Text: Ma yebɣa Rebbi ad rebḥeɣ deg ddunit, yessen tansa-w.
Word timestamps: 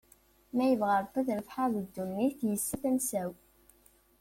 Ma 0.55 0.63
yebɣa 0.69 0.95
Rebbi 1.01 1.17
ad 1.19 1.29
rebḥeɣ 1.39 1.67
deg 1.73 1.85
ddunit, 1.87 2.39
yessen 2.49 2.77
tansa-w. 2.81 3.31